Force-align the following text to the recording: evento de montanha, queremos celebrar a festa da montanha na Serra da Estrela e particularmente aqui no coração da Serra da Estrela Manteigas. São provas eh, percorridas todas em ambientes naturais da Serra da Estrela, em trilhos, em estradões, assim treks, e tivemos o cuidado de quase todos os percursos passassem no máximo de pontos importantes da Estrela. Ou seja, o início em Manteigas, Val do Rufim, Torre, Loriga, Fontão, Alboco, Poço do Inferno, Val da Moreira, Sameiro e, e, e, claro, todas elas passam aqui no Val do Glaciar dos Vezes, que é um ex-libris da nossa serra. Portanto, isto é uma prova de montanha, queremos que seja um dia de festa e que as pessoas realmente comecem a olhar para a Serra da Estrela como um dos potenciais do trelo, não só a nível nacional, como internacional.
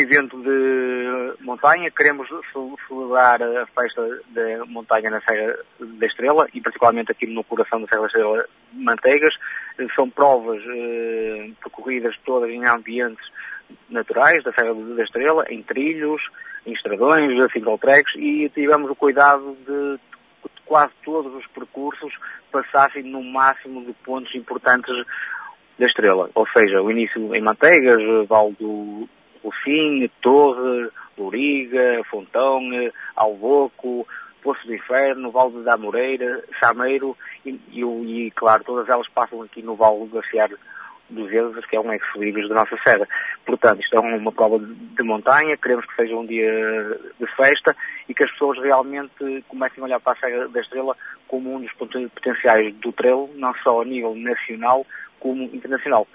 evento 0.00 0.40
de 0.42 1.34
montanha, 1.40 1.90
queremos 1.90 2.28
celebrar 2.88 3.42
a 3.42 3.66
festa 3.66 4.20
da 4.28 4.64
montanha 4.66 5.10
na 5.10 5.20
Serra 5.20 5.58
da 5.78 6.06
Estrela 6.06 6.48
e 6.52 6.60
particularmente 6.60 7.12
aqui 7.12 7.26
no 7.26 7.44
coração 7.44 7.80
da 7.80 7.86
Serra 7.88 8.00
da 8.02 8.06
Estrela 8.06 8.46
Manteigas. 8.72 9.34
São 9.94 10.10
provas 10.10 10.62
eh, 10.66 11.50
percorridas 11.62 12.16
todas 12.24 12.50
em 12.50 12.64
ambientes 12.66 13.24
naturais 13.88 14.42
da 14.42 14.52
Serra 14.52 14.74
da 14.74 15.02
Estrela, 15.02 15.46
em 15.48 15.62
trilhos, 15.62 16.30
em 16.66 16.72
estradões, 16.72 17.38
assim 17.40 17.62
treks, 17.78 18.14
e 18.16 18.48
tivemos 18.50 18.90
o 18.90 18.94
cuidado 18.94 19.56
de 19.66 19.98
quase 20.66 20.92
todos 21.04 21.34
os 21.34 21.46
percursos 21.48 22.12
passassem 22.52 23.02
no 23.02 23.22
máximo 23.22 23.84
de 23.84 23.92
pontos 24.04 24.34
importantes 24.34 24.94
da 25.78 25.86
Estrela. 25.86 26.30
Ou 26.34 26.46
seja, 26.48 26.82
o 26.82 26.90
início 26.90 27.34
em 27.34 27.40
Manteigas, 27.40 28.02
Val 28.28 28.52
do 28.52 29.08
Rufim, 29.42 30.10
Torre, 30.20 30.90
Loriga, 31.16 32.02
Fontão, 32.10 32.60
Alboco, 33.16 34.06
Poço 34.42 34.66
do 34.66 34.74
Inferno, 34.74 35.30
Val 35.30 35.50
da 35.50 35.76
Moreira, 35.76 36.42
Sameiro 36.58 37.16
e, 37.44 37.60
e, 37.70 37.82
e, 37.82 38.30
claro, 38.30 38.64
todas 38.64 38.88
elas 38.88 39.08
passam 39.08 39.42
aqui 39.42 39.62
no 39.62 39.76
Val 39.76 39.98
do 39.98 40.06
Glaciar 40.06 40.50
dos 41.10 41.28
Vezes, 41.28 41.66
que 41.66 41.76
é 41.76 41.80
um 41.80 41.92
ex-libris 41.92 42.48
da 42.48 42.54
nossa 42.54 42.76
serra. 42.82 43.06
Portanto, 43.44 43.80
isto 43.80 43.96
é 43.96 44.00
uma 44.00 44.32
prova 44.32 44.58
de 44.58 45.02
montanha, 45.02 45.56
queremos 45.56 45.84
que 45.84 45.94
seja 45.94 46.14
um 46.14 46.24
dia 46.24 46.98
de 47.18 47.26
festa 47.36 47.76
e 48.08 48.14
que 48.14 48.22
as 48.22 48.30
pessoas 48.30 48.58
realmente 48.58 49.44
comecem 49.48 49.82
a 49.82 49.86
olhar 49.86 50.00
para 50.00 50.12
a 50.12 50.16
Serra 50.16 50.48
da 50.48 50.60
Estrela 50.60 50.96
como 51.26 51.54
um 51.54 51.60
dos 51.60 51.72
potenciais 51.72 52.74
do 52.76 52.92
trelo, 52.92 53.28
não 53.34 53.52
só 53.62 53.82
a 53.82 53.84
nível 53.84 54.14
nacional, 54.14 54.86
como 55.18 55.42
internacional. 55.44 56.06